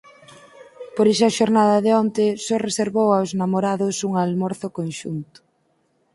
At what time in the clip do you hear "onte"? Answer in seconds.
2.03-2.25